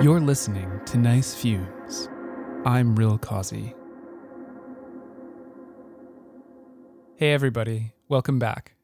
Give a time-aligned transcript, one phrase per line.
[0.00, 2.08] You're listening to Nice Fumes.
[2.64, 3.74] I'm Real Causey.
[7.16, 8.76] Hey, everybody, welcome back.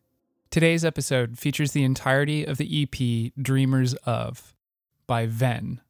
[0.51, 4.57] Today's episode features the entirety of the EP Dreamers of
[5.07, 5.81] by Ven.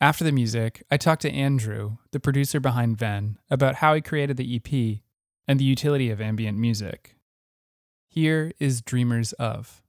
[0.00, 4.36] After the music, I talked to Andrew, the producer behind Ven, about how he created
[4.36, 5.00] the EP
[5.48, 7.16] and the utility of ambient music.
[8.08, 9.79] Here is Dreamers of.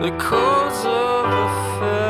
[0.00, 2.09] The chords of a felon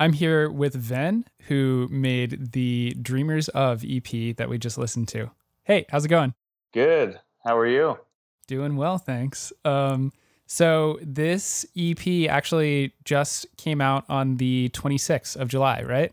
[0.00, 5.32] I'm here with Ven, who made the Dreamers of EP that we just listened to.
[5.64, 6.34] Hey, how's it going?
[6.72, 7.18] Good.
[7.44, 7.98] How are you?
[8.46, 9.52] Doing well, thanks.
[9.64, 10.12] Um,
[10.46, 16.12] so this EP actually just came out on the 26th of July, right?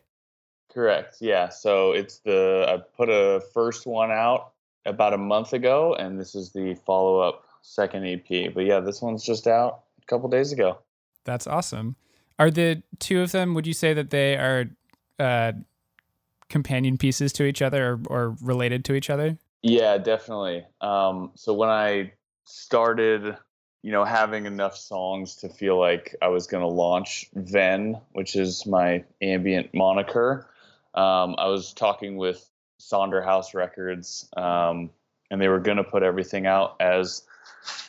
[0.74, 1.18] Correct.
[1.22, 1.50] Yeah.
[1.50, 4.54] So it's the I put a first one out
[4.88, 8.52] about a month ago, and this is the follow up second EP.
[8.54, 10.80] But yeah, this one's just out a couple days ago.
[11.24, 11.96] That's awesome.
[12.38, 13.54] Are the two of them?
[13.54, 14.66] Would you say that they are
[15.20, 15.54] uh,
[16.50, 19.38] companion pieces to each other or, or related to each other?
[19.62, 20.66] Yeah, definitely.
[20.82, 23.38] Um, so when I started,
[23.82, 28.36] you know, having enough songs to feel like I was going to launch Ven, which
[28.36, 30.48] is my ambient moniker,
[30.94, 32.48] um, I was talking with
[32.80, 34.90] Sonder House Records, um,
[35.32, 37.24] and they were going to put everything out as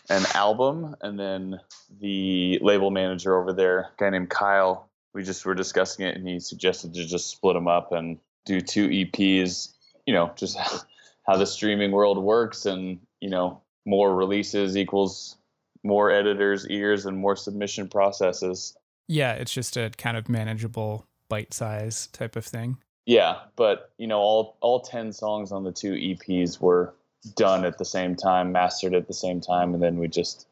[0.09, 0.97] an album.
[1.01, 1.61] And then
[2.01, 6.29] the label manager over there, a guy named Kyle, we just were discussing it, and
[6.29, 9.73] he suggested to just split them up and do two EPs.
[10.07, 10.59] You know, just
[11.27, 15.37] how the streaming world works, and you know, more releases equals
[15.83, 18.77] more editors' ears and more submission processes.
[19.09, 22.77] Yeah, it's just a kind of manageable bite size type of thing.
[23.07, 26.95] Yeah, but you know, all all ten songs on the two EPs were
[27.35, 30.47] done at the same time, mastered at the same time, and then we just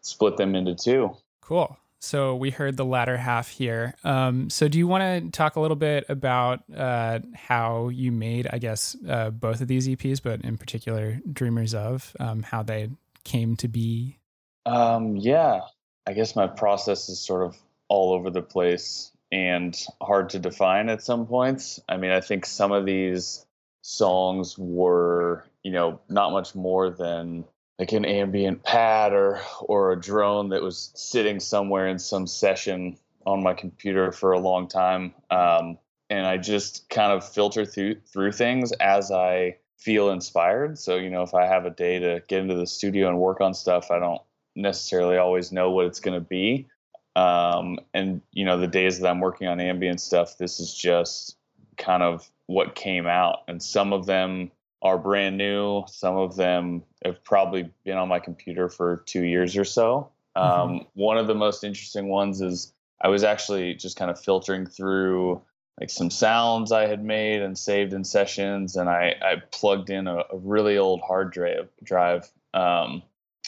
[0.00, 1.16] split them into two.
[1.40, 1.76] Cool.
[2.00, 3.94] So we heard the latter half here.
[4.04, 8.46] Um, so do you want to talk a little bit about uh, how you made,
[8.52, 12.90] I guess, uh, both of these EPs, but in particular, Dreamers of, um, how they
[13.24, 14.18] came to be?
[14.66, 15.62] Um, yeah,
[16.06, 17.56] I guess my process is sort of
[17.88, 21.80] all over the place and hard to define at some points.
[21.88, 23.44] I mean, I think some of these
[23.82, 27.44] songs were, you know, not much more than
[27.76, 32.96] like an ambient pad or or a drone that was sitting somewhere in some session
[33.26, 35.12] on my computer for a long time.
[35.28, 35.76] Um,
[36.08, 40.78] and I just kind of filter through through things as I feel inspired.
[40.78, 43.40] So, you know, if I have a day to get into the studio and work
[43.40, 44.22] on stuff, I don't
[44.54, 46.68] necessarily always know what it's going to be.
[47.16, 51.36] Um, and you know, the days that I'm working on ambient stuff, this is just
[51.76, 53.38] kind of what came out.
[53.48, 54.52] And some of them
[54.82, 55.84] are brand new.
[55.88, 60.10] Some of them have probably been on my computer for two years or so.
[60.34, 60.84] Um, mm-hmm.
[60.94, 65.42] One of the most interesting ones is I was actually just kind of filtering through
[65.80, 70.06] like some sounds I had made and saved in sessions, and I, I plugged in
[70.06, 73.02] a, a really old hard drive, drive um,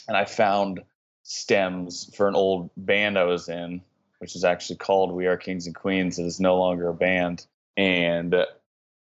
[0.07, 0.81] and I found
[1.23, 3.81] stems for an old band I was in,
[4.19, 6.19] which is actually called We Are Kings and Queens.
[6.19, 7.45] It is no longer a band.
[7.77, 8.35] And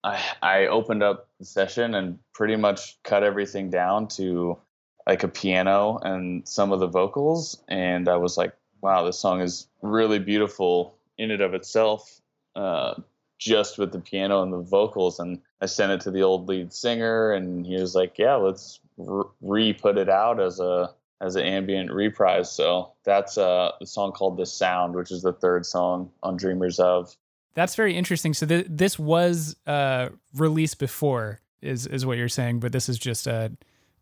[0.08, 4.58] I, I opened up the session and pretty much cut everything down to
[5.06, 7.62] like a piano and some of the vocals.
[7.68, 12.22] And I was like, wow, this song is really beautiful in and of itself,
[12.56, 12.96] uh,
[13.38, 15.20] just with the piano and the vocals.
[15.20, 18.80] And I sent it to the old lead singer, and he was like, yeah, let's
[18.98, 22.52] re put it out as a as an ambient reprise.
[22.52, 26.80] So that's uh, a song called "The Sound," which is the third song on Dreamers
[26.80, 27.16] of.
[27.58, 28.36] That's very interesting.
[28.36, 33.00] So th- this was uh, released before, is is what you're saying, but this is
[33.00, 33.52] just a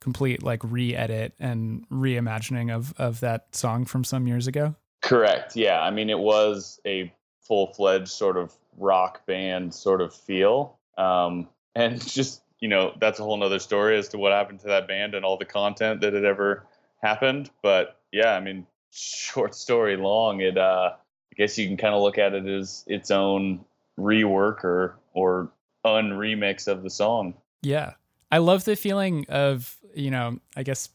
[0.01, 4.75] complete like re-edit and reimagining of of that song from some years ago.
[5.01, 5.55] Correct.
[5.55, 5.79] Yeah.
[5.79, 11.47] I mean, it was a full fledged sort of rock band sort of feel, um,
[11.75, 14.85] and just you know that's a whole nother story as to what happened to that
[14.85, 16.67] band and all the content that had ever
[17.01, 17.49] happened.
[17.63, 20.95] But yeah, I mean, short story long, it uh,
[21.35, 23.65] I guess you can kind of look at it as its own
[23.99, 25.51] rework or or
[25.85, 27.35] unremix of the song.
[27.61, 27.93] Yeah.
[28.31, 30.89] I love the feeling of, you know, I guess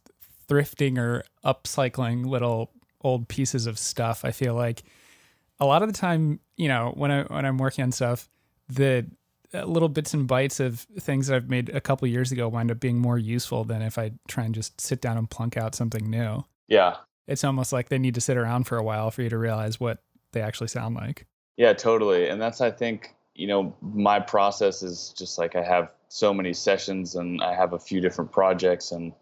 [0.48, 2.72] thrifting or upcycling little
[3.03, 4.24] old pieces of stuff.
[4.24, 4.83] I feel like
[5.59, 8.29] a lot of the time, you know, when I when I'm working on stuff,
[8.68, 9.07] the
[9.53, 12.70] uh, little bits and bytes of things that I've made a couple years ago wind
[12.70, 15.74] up being more useful than if I try and just sit down and plunk out
[15.74, 16.44] something new.
[16.68, 16.96] Yeah.
[17.26, 19.79] It's almost like they need to sit around for a while for you to realize
[19.79, 21.26] what they actually sound like.
[21.56, 22.28] Yeah, totally.
[22.28, 26.52] And that's, I think, you know, my process is just like I have so many
[26.52, 29.12] sessions and I have a few different projects and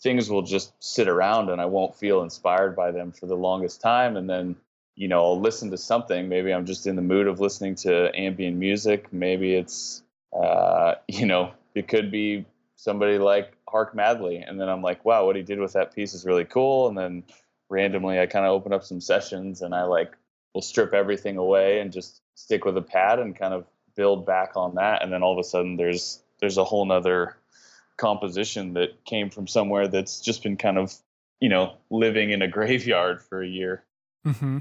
[0.00, 3.80] things will just sit around and I won't feel inspired by them for the longest
[3.80, 4.16] time.
[4.16, 4.56] And then
[4.94, 6.28] you know, I'll listen to something.
[6.28, 9.12] Maybe I'm just in the mood of listening to ambient music.
[9.12, 12.44] Maybe it's, uh, you know, it could be
[12.76, 14.36] somebody like Hark Madley.
[14.36, 16.88] And then I'm like, wow, what he did with that piece is really cool.
[16.88, 17.24] And then
[17.70, 20.12] randomly I kind of open up some sessions and I like
[20.54, 24.52] will strip everything away and just stick with a pad and kind of build back
[24.56, 25.02] on that.
[25.02, 27.36] And then all of a sudden there's, there's a whole nother
[27.96, 30.94] composition that came from somewhere that's just been kind of,
[31.40, 33.84] you know, living in a graveyard for a year.
[34.26, 34.58] mm-hmm.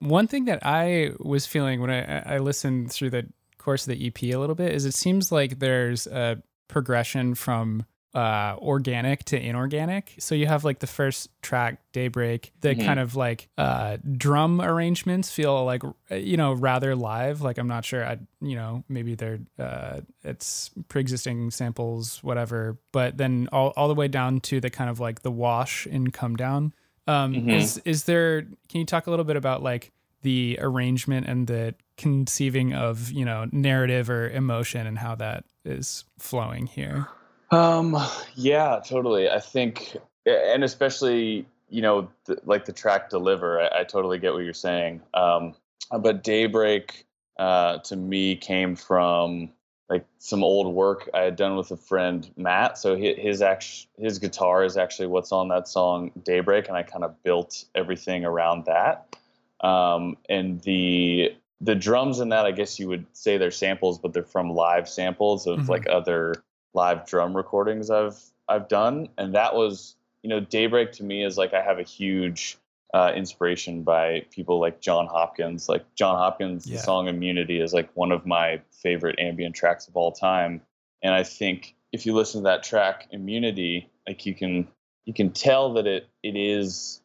[0.00, 3.26] One thing that I was feeling when I, I listened through the
[3.58, 7.84] course of the EP a little bit is it seems like there's a progression from
[8.14, 10.14] uh organic to inorganic.
[10.18, 12.84] So you have like the first track daybreak the Mhm.
[12.84, 17.42] kind of like uh drum arrangements feel like you know rather live.
[17.42, 22.78] Like i'm not sure i you know maybe they're uh it's pre-existing samples whatever.
[22.92, 26.12] But then all, all the way down to the kind of like the wash and
[26.12, 26.72] come down.
[27.06, 27.52] Um Mhm.
[27.52, 29.92] is is there can you talk a little bit about like
[30.22, 36.04] the arrangement and the conceiving of you know narrative or emotion and how that is
[36.18, 37.06] flowing here
[37.50, 37.96] Um,
[38.34, 39.28] yeah, totally.
[39.30, 44.34] I think, and especially, you know, th- like the track "Deliver," I, I totally get
[44.34, 45.00] what you're saying.
[45.14, 45.54] Um,
[46.00, 47.06] but "Daybreak"
[47.38, 49.50] uh, to me came from
[49.88, 52.76] like some old work I had done with a friend Matt.
[52.76, 56.82] So hi- his act- his guitar is actually what's on that song "Daybreak," and I
[56.82, 59.16] kind of built everything around that.
[59.62, 64.12] Um, and the the drums in that, I guess you would say they're samples, but
[64.12, 65.68] they're from live samples of Mhm.
[65.68, 66.34] like other
[66.74, 71.36] live drum recordings I've I've done, and that was you know Daybreak to me is
[71.38, 72.58] like I have a huge
[72.94, 75.68] uh, inspiration by people like Jon Hopkins.
[75.68, 76.76] Like Jon Hopkins, Yeah.
[76.76, 80.62] the song "Immunity" is like one of my favorite ambient tracks of all time,
[81.02, 84.68] and I think if you listen to that track "Immunity," like you can
[85.04, 87.00] you can tell that it it is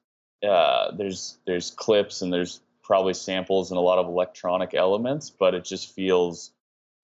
[0.45, 5.54] uh, there's there's clips and there's probably samples and a lot of electronic elements, but
[5.54, 6.52] it just feels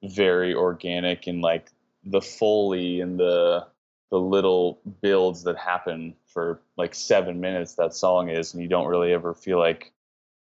[0.03, 1.71] very organic and like
[2.03, 3.65] the foley and the
[4.11, 8.87] the little builds that happen for like seven minutes that song is and you don't
[8.87, 9.91] really ever feel like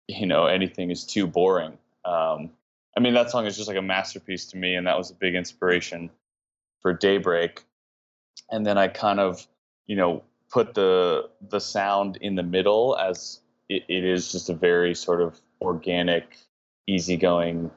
[0.08, 1.78] you know anything is too boring.
[2.06, 2.52] Um
[2.98, 5.16] i mean that song is just like a masterpiece to me and that was a
[5.16, 6.10] big inspiration
[6.82, 7.64] for daybreak.
[8.50, 9.46] And then i kind of
[9.86, 14.54] you know put the the sound in the middle as it, it is just a
[14.54, 16.38] very sort of organic
[16.88, 17.72] easygoing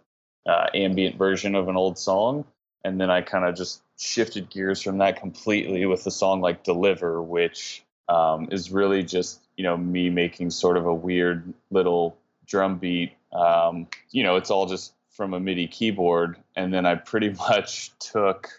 [0.47, 2.45] uh, ambient version of an old song
[2.85, 6.63] and then I kind of just shifted gears from that completely with a song like
[6.63, 12.17] "Deliver," which um, is really just you know me making sort of a weird little
[12.47, 13.13] drum beat.
[13.33, 17.93] Um, you know, it's all just from a MIDI keyboard, and then I pretty much
[17.99, 18.51] took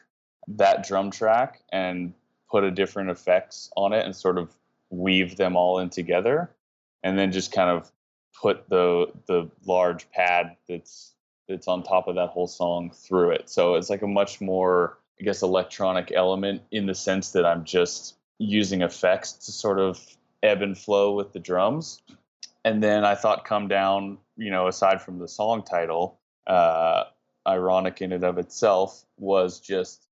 [0.47, 2.13] that drum track and
[2.49, 4.55] put a different effects on it and sort of
[4.89, 6.49] weave them all in together,
[7.03, 7.91] and then just kind of
[8.41, 11.14] put the the large pad that's
[11.47, 13.49] that's on top of that whole song through it.
[13.49, 17.63] So it's like a much more, I guess, electronic element in the sense that I'm
[17.63, 19.99] just using effects to sort of
[20.43, 22.01] ebb and flow with the drums.
[22.63, 27.05] And then I thought Come Down, you know, aside from the song title, uh,
[27.47, 30.07] ironic in and of itself, was just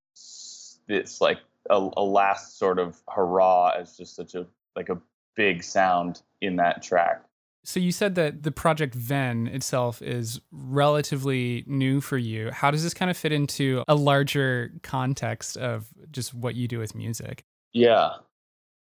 [0.88, 5.00] this like a, a last sort of hurrah as just such a like a
[5.36, 7.24] big sound in that track.
[7.66, 12.52] So you said that the project Venn itself is relatively new for you.
[12.52, 16.80] How does this kind of fit into a larger context of just what you do
[16.80, 17.46] with music?
[17.72, 18.16] Yeah.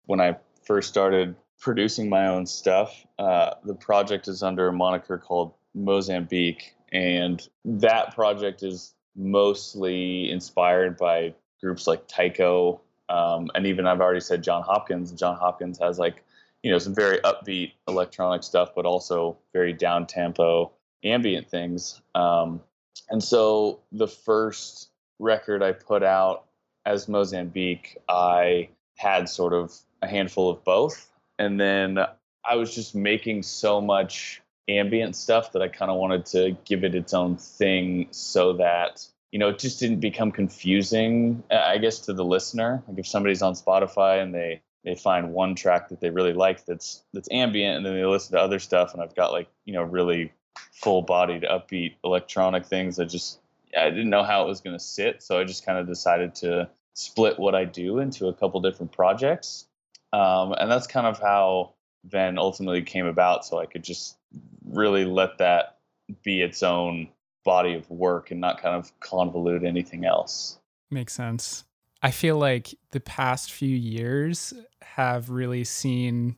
[0.05, 5.17] When I first started producing my own stuff, uh, the project is under a moniker
[5.17, 6.75] called Mozambique.
[6.93, 12.83] And that project is mostly inspired by groups like Tycho.
[13.09, 15.13] Um, and even I've already said Jon Hopkins.
[15.13, 16.23] Jon Hopkins has like,
[16.63, 20.73] you know, some very upbeat electronic stuff, but also very down tempo
[21.05, 22.01] ambient things.
[22.15, 22.61] Um,
[23.09, 26.45] and so the first record I put out
[26.85, 31.11] as Mozambique, I had sort of a handful of both.
[31.39, 31.99] And then
[32.45, 36.85] I was just making so much ambient stuff that I kind of wanted to give
[36.85, 42.01] it its own thing so that, you know, it just didn't become confusing, I guess,
[42.01, 42.83] to the listener.
[42.89, 46.65] Like if somebody's on Spotify and they, they find one track that they really like
[46.65, 49.75] that's that's ambient and then they listen to other stuff and I've got like, you
[49.75, 50.33] know, really
[50.73, 53.41] full bodied upbeat electronic things that just
[53.77, 56.37] I didn't know how it was going to sit, so I just kind of decided
[56.37, 59.67] to split what I do into a couple different projects,
[60.15, 63.45] um, and that's kind of how Venn ultimately came about.
[63.45, 64.17] So I could just
[64.65, 65.79] really let that
[66.23, 67.09] be its own
[67.45, 70.59] body of work and not kind of convolute anything else.
[70.91, 71.66] Makes sense.
[72.03, 76.37] I feel like the past few years have really seen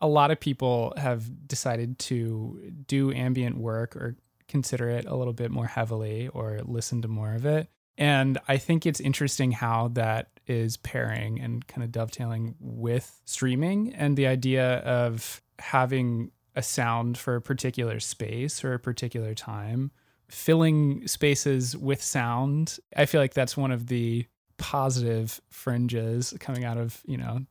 [0.00, 4.16] a lot of people have decided to do ambient work or
[4.48, 7.68] consider it a little bit more heavily or listen to more of it.
[7.96, 13.94] And I think it's interesting how that is pairing and kind of dovetailing with streaming
[13.94, 19.90] and the idea of having a sound for a particular space or a particular time,
[20.28, 22.78] filling spaces with sound.
[22.96, 27.46] I feel like that's one of the positive fringes coming out of, you know,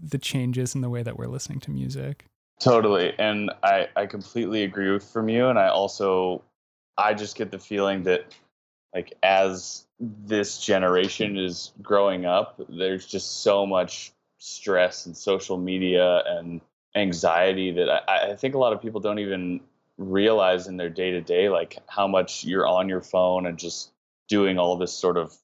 [0.00, 2.26] the changes in the way that we're listening to music.
[2.58, 3.12] Totally.
[3.18, 5.48] And I, I completely agree with from you.
[5.48, 6.42] And I also,
[6.96, 8.34] I just get the feeling that
[8.94, 16.22] like as this generation is growing up, there's just so much stress and social media
[16.26, 16.60] and
[16.94, 19.60] anxiety that I, I think a lot of people don't even
[19.98, 23.90] realize in their day to day, like how much you're on your phone and just
[24.28, 25.36] doing all this sort of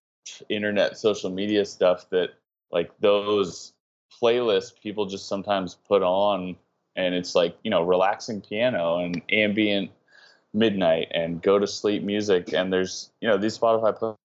[0.48, 2.30] internet social media stuff that
[2.70, 3.72] like those
[4.20, 6.56] playlists people just sometimes put on
[6.96, 9.90] and it's like you know relaxing piano and ambient
[10.54, 14.16] midnight and go to sleep music and there's you know these spotify playlists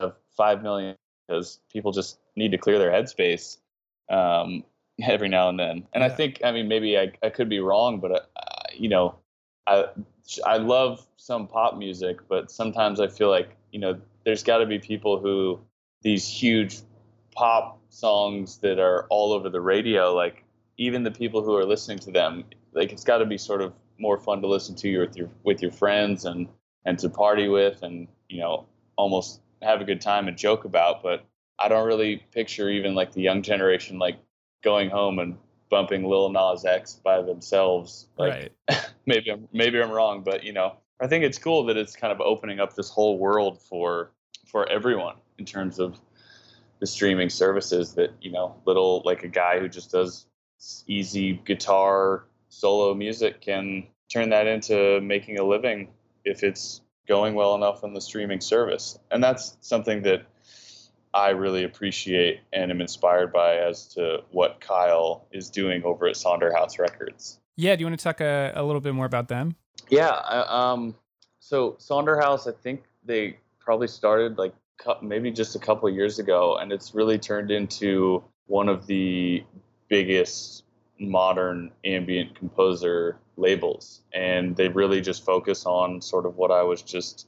[0.00, 3.58] have 5 million because people just need to clear their headspace
[4.10, 4.64] um,
[5.02, 5.86] every now and then.
[5.92, 8.20] And i think i mean maybe i, I could be wrong but uh,
[8.72, 9.16] you know
[9.66, 9.86] i
[10.46, 14.66] i love some pop music but sometimes i feel like you know there's got to
[14.66, 15.60] be people who
[16.02, 16.80] these huge
[17.34, 20.44] pop songs that are all over the radio like
[20.78, 23.72] even the people who are listening to them like it's got to be sort of
[23.98, 26.48] more fun to listen to with your with your friends and
[26.84, 31.02] and to party with and you know almost have a good time and joke about
[31.02, 31.24] but
[31.58, 34.16] i don't really picture even like the young generation like
[34.62, 35.36] going home and
[35.70, 38.80] bumping lil nas x by themselves like right.
[39.06, 42.12] maybe I'm maybe I'm wrong, but you know, I think it's cool that it's kind
[42.12, 44.12] of opening up this whole world for
[44.46, 45.98] for everyone in terms of
[46.80, 50.26] the streaming services that, you know, little like a guy who just does
[50.86, 55.88] easy guitar solo music can turn that into making a living
[56.24, 58.98] if it's going well enough on the streaming service.
[59.10, 60.26] And that's something that
[61.14, 66.16] I really appreciate and am inspired by as to what Kyle is doing over at
[66.16, 67.38] Sonderhouse Records.
[67.56, 67.76] Yeah.
[67.76, 69.56] Do you want to talk a, a little bit more about them?
[69.90, 70.10] Yeah.
[70.10, 70.94] I, um.
[71.40, 74.54] So Sonderhouse, I think they probably started like
[75.02, 79.44] maybe just a couple of years ago, and it's really turned into one of the
[79.88, 80.64] biggest
[80.98, 86.82] modern ambient composer labels, and they really just focus on sort of what I was
[86.82, 87.26] just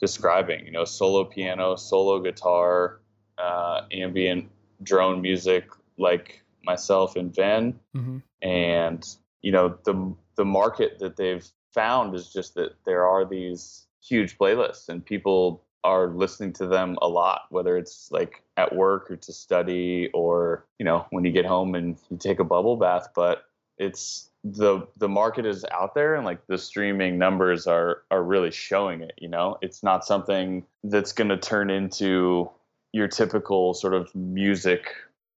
[0.00, 0.66] describing.
[0.66, 3.00] You know, solo piano, solo guitar,
[3.38, 4.50] uh, ambient
[4.82, 5.68] drone music,
[5.98, 9.04] like myself and Venn hmm and
[9.40, 11.46] you know the the market that they've
[11.76, 16.98] found is just that there are these huge playlists and people are listening to them
[17.00, 21.30] a lot whether it's like at work or to study or you know when you
[21.30, 23.44] get home and you take a bubble bath but
[23.78, 28.50] it's the the market is out there and like the streaming numbers are are really
[28.50, 29.58] showing it you know?
[29.60, 32.50] It's not something that's going to turn into
[32.92, 34.88] your typical sort of music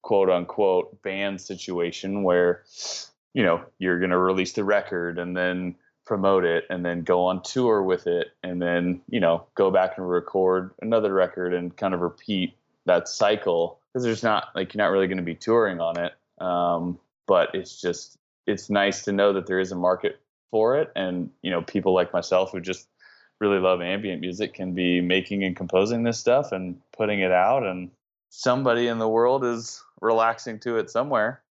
[0.01, 2.63] quote unquote band situation where
[3.33, 5.75] you know you're going to release the record and then
[6.09, 9.95] promote it and then go on tour with it and then you know go back
[9.95, 12.55] and record another record and kind of repeat
[12.87, 13.79] that cycle.
[13.93, 16.13] Because there's not like you're not really going to be touring on it.
[16.43, 16.97] Um,
[17.27, 20.91] but it's just it's nice to know that there is a market for it.
[20.95, 22.87] And you know people like myself who just
[23.39, 27.63] really love ambient music can be making and composing this stuff and putting it out.
[27.63, 27.91] And
[28.29, 31.43] somebody in the world is relaxing to it somewhere.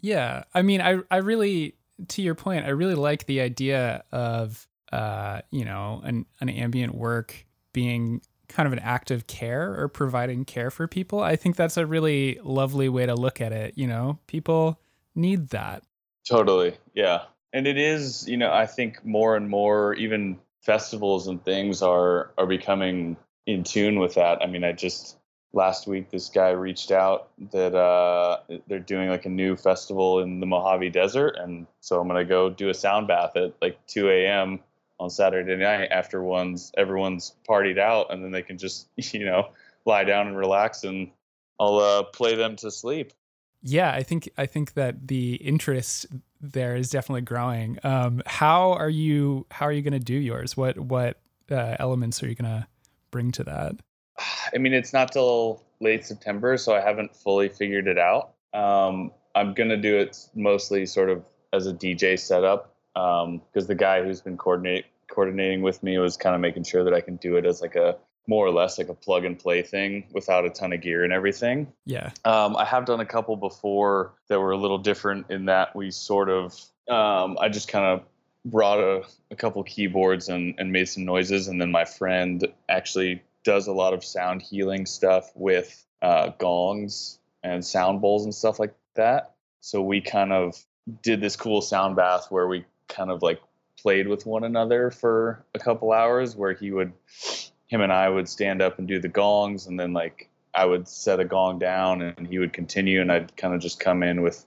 [0.00, 1.76] Yeah, I mean, I I really,
[2.08, 6.94] to your point, I really like the idea of, uh, you know, an an ambient
[6.94, 11.20] work being kind of an act of care or providing care for people.
[11.20, 13.74] I think that's a really lovely way to look at it.
[13.76, 14.80] You know, people
[15.14, 15.84] need that.
[16.28, 16.76] Totally.
[16.94, 17.22] Yeah.
[17.52, 22.32] And it is, you know, I think more and more even festivals and things are
[22.36, 24.42] are becoming in tune with that.
[24.42, 25.16] I mean, I just
[25.52, 28.38] last week this guy reached out that uh
[28.68, 32.28] they're doing like a new festival in the Mojave Desert and so I'm going to
[32.28, 34.60] go do a sound bath at like 2 a.m.
[34.98, 39.48] on Saturday night after one's everyone's partied out and then they can just, you know,
[39.84, 41.10] lie down and relax and
[41.58, 43.12] I'll uh, play them to sleep.
[43.62, 46.06] Yeah, I think I think that the interest
[46.40, 47.78] there is definitely growing.
[47.84, 49.46] Um, how are you?
[49.50, 50.56] How are you going to do yours?
[50.56, 51.20] What what
[51.50, 52.66] uh, elements are you going to
[53.10, 53.74] bring to that?
[54.54, 58.32] I mean, it's not till late September, so I haven't fully figured it out.
[58.52, 64.02] Um, I'm gonna do it mostly sort of as a DJ setup because the guy
[64.02, 67.36] who's been coordinate coordinating with me was kind of making sure that I can do
[67.36, 67.96] it as like a
[68.26, 71.12] more or less like a plug and play thing without a ton of gear and
[71.12, 71.72] everything.
[71.84, 75.74] Yeah, Um, I have done a couple before that were a little different in that
[75.74, 76.54] we sort of,
[76.88, 78.04] um, I just kind of
[78.44, 79.02] brought a,
[79.32, 81.48] a couple keyboards and, and made some noises.
[81.48, 87.18] And then my friend actually does a lot of sound healing stuff with uh, gongs
[87.42, 89.34] and sound bowls and stuff like that.
[89.60, 90.56] So we kind of
[91.02, 93.40] did this cool sound bath where we kind of like
[93.78, 96.92] played with one another for a couple hours where he would
[97.68, 100.88] him and I would stand up and do the gongs and then like I would
[100.88, 104.22] set a gong down and he would continue and I'd kind of just come in
[104.22, 104.44] with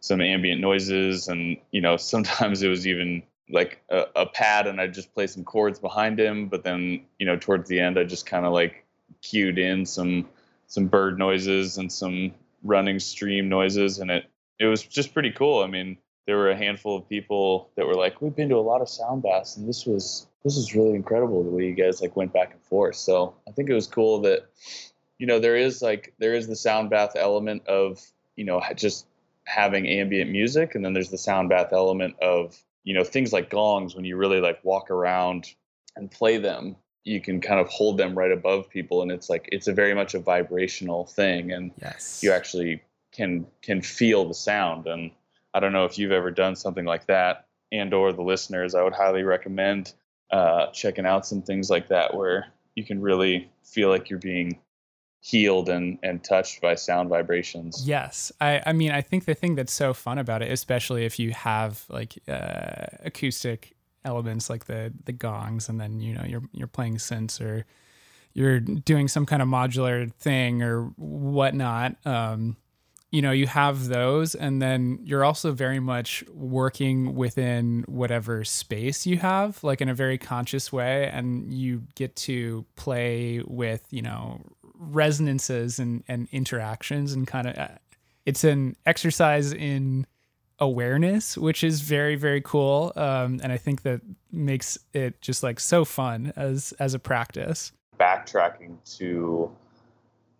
[0.00, 3.22] some ambient noises, and you know sometimes it was even
[3.52, 6.48] like a, a pad, and I'd just play some chords behind him.
[6.48, 8.84] But then you know towards the end, I just kind of like
[9.22, 10.28] cued in some
[10.66, 12.32] some bird noises and some
[12.62, 14.24] running stream noises, and it
[14.58, 15.62] it was just pretty cool.
[15.62, 15.96] I mean,
[16.26, 18.88] there were a handful of people that were like, "We've been to a lot of
[18.88, 22.32] sound baths, and this was this is really incredible the way you guys like went
[22.32, 24.48] back and forth." So I think it was cool that
[25.18, 28.00] you know there is like there is the sound bath element of
[28.36, 29.06] you know just
[29.44, 33.50] having ambient music, and then there's the sound bath element of you know things like
[33.50, 35.54] gongs when you really like walk around
[35.96, 39.48] and play them you can kind of hold them right above people and it's like
[39.52, 42.22] it's a very much a vibrational thing and Yes.
[42.22, 45.10] you actually can can feel the sound and
[45.54, 48.82] i don't know if you've ever done something like that and or the listeners i
[48.82, 49.92] would highly recommend
[50.30, 54.56] uh, checking out some things like that where you can really feel like you're being
[55.20, 59.54] healed and and touched by sound vibrations Yes, I, I mean, I think the thing
[59.54, 64.92] that's so fun about it, especially if you have like uh, acoustic elements like the
[65.04, 67.66] the gongs, and then you know you're you're playing synths or
[68.32, 71.96] you're doing some kind of modular thing or whatnot.
[72.06, 72.56] Um,
[73.10, 79.04] you know, you have those, and then you're also very much working within whatever space
[79.04, 84.02] you have, like in a very conscious way, and you get to play with you
[84.02, 84.40] know
[84.80, 87.68] resonances and, and interactions and kind of uh,
[88.24, 90.06] it's an exercise in
[90.58, 94.00] awareness which is very very cool um, and i think that
[94.32, 97.72] makes it just like so fun as as a practice.
[97.98, 99.50] Backtracking to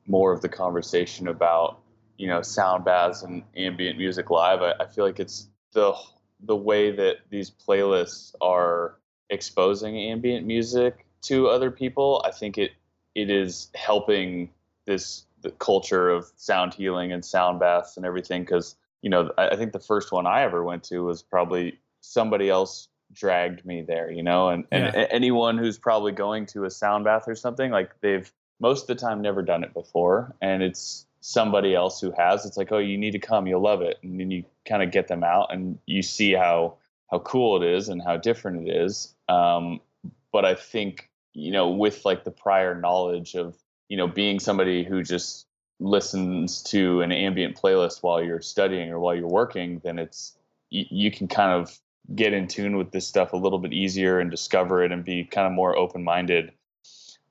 [0.06, 1.80] more of the conversation about
[2.16, 5.94] you know sound baths and ambient music live I, I feel like it's the
[6.40, 8.96] the way that these playlists are
[9.28, 12.22] exposing ambient music to other people.
[12.24, 12.72] I think it
[13.20, 14.50] it is helping
[14.86, 19.48] this the culture of sound healing and sound baths and everything because you know I,
[19.50, 23.82] I think the first one i ever went to was probably somebody else dragged me
[23.82, 24.48] there you know?
[24.48, 25.06] And, and Yeah.
[25.10, 28.94] anyone who's probably going to a sound bath or something like they've most of the
[29.06, 30.36] time never done it before.
[30.42, 32.46] And it's somebody else who has.
[32.46, 33.46] It's like oh you need to come.
[33.46, 33.98] You'll love it.
[34.02, 36.74] And then you kind of get them out and you see how
[37.10, 39.14] how cool it is and how different it is.
[39.28, 39.80] Um,
[40.32, 43.56] but i think you know with like the prior knowledge of
[43.88, 45.46] you know being somebody who just
[45.78, 50.36] listens to an ambient playlist while you're studying or while you're working then it's
[50.68, 51.78] you, you can kind of
[52.14, 55.24] get in tune with this stuff a little bit easier and discover it and be
[55.24, 56.52] kind of more open-minded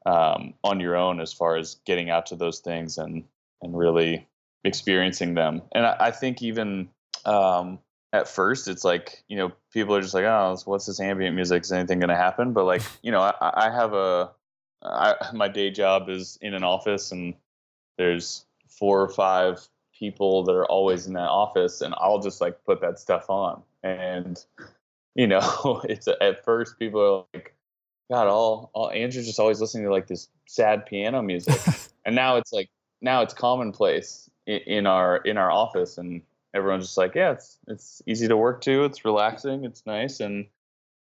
[0.06, 3.26] um, on your own as far as getting out to those things and
[3.62, 4.26] and really
[4.64, 5.62] experiencing them.
[5.74, 6.90] And i, I think even
[7.26, 7.80] um,
[8.14, 11.64] at first it's like you know people are just like oh what's this ambient music?
[11.64, 12.54] Is anything going to happen?
[12.54, 14.32] But like you know i, I have a
[14.82, 17.34] I, my day job is in an office and
[17.98, 22.64] there's four or five people that are always in that office and i'll just like
[22.64, 23.62] put that stuff on.
[23.84, 24.44] And
[25.16, 27.54] you know it's at first people are like
[28.10, 31.60] god all, all andrew's just always listening to like this sad piano music.
[32.06, 32.70] And now it's like
[33.02, 36.24] now it's commonplace in, in our in our office and
[36.54, 40.46] everyone's just like yeah it's it's easy to work to it's relaxing it's nice and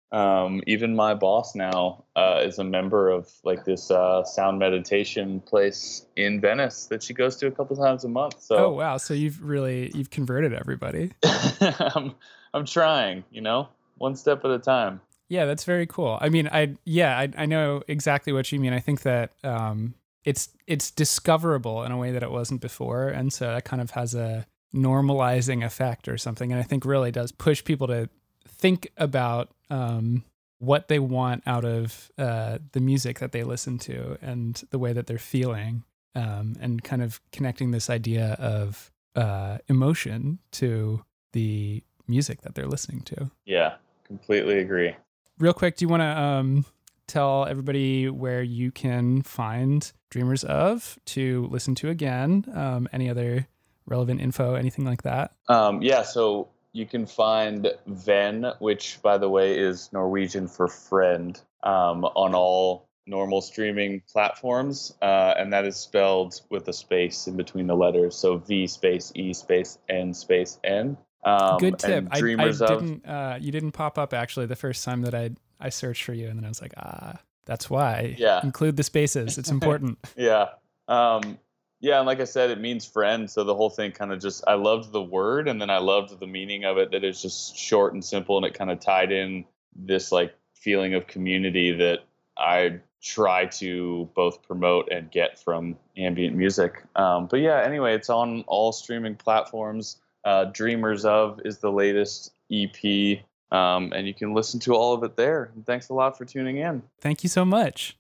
[0.10, 5.42] um, even my boss now uh, is a member of like this uh, sound meditation
[5.42, 8.42] place in Venice that she goes to a couple times a month.
[8.42, 11.12] So oh wow so you've really you've converted everybody
[11.62, 12.16] I'm
[12.54, 15.02] I'm trying, you know, one step at a time.
[15.30, 16.18] Yeah, that's very cool.
[16.22, 18.74] I mean, I yeah, I, I know exactly what you mean.
[18.74, 23.34] I think that um, it's it's discoverable in a way that it wasn't before, and
[23.34, 26.52] so that kind of has a normalizing effect or something.
[26.52, 28.10] And I think really does push people to
[28.48, 30.24] think about um,
[30.60, 34.94] what they want out of uh, the music that they listen to and the way
[34.94, 35.84] that they're feeling,
[36.16, 41.04] um, and kind of connecting this idea of uh, emotion to
[41.34, 44.96] the music that they're listening to Yeah, completely agree.
[45.38, 46.66] real quick, do you want to um,
[47.08, 52.46] tell everybody where you can find Dreamers of to listen to again?
[52.54, 53.48] Um, any other
[53.88, 55.32] relevant info, anything like that?
[55.48, 61.40] Um, yeah, so you can find Venn, which by the way is Norwegian for friend,
[61.64, 67.38] um, on all normal streaming platforms, uh, and that is spelled with a space in
[67.38, 68.16] between the letters.
[68.16, 70.98] So V space E space N space N.
[71.24, 72.08] Um, Good tip.
[72.12, 72.22] I, I
[72.52, 73.06] didn't.
[73.06, 76.28] Uh, you didn't pop up actually the first time that I I searched for you,
[76.28, 77.16] and then I was like, ah,
[77.46, 78.16] that's why.
[78.18, 78.42] Yeah.
[78.44, 79.38] Include the spaces.
[79.38, 79.98] It's important.
[80.16, 80.50] yeah
[80.88, 81.38] um
[81.80, 84.44] yeah and like i said it means friend so the whole thing kind of just
[84.48, 87.58] i loved the word and then i loved the meaning of it that it's just
[87.58, 92.00] short and simple and it kind of tied in this like feeling of community that
[92.38, 98.10] i try to both promote and get from ambient music um, but yeah anyway it's
[98.10, 99.98] on all streaming platforms
[100.28, 103.20] Uh, Dreamers of is the latest EP,
[103.52, 105.52] um, and you can listen to all of it there.
[105.56, 106.84] And thanks a lot for tuning in.
[107.00, 107.96] Thank you so much.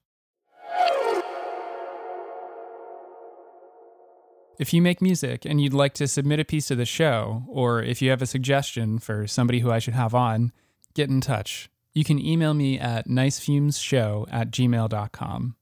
[4.59, 7.81] If you make music and you'd like to submit a piece to the show, or
[7.81, 10.51] if you have a suggestion for somebody who I should have on,
[10.95, 11.69] get in touch.
[11.93, 15.55] You can email me at nicefumesshow at gmail.com.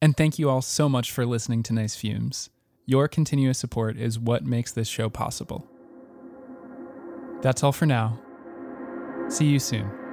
[0.00, 2.50] And thank you all so much for listening to Nice Fumes.
[2.86, 5.66] Your continuous support is what makes this show possible.
[7.42, 8.18] That's all for now.
[9.28, 10.07] See you soon.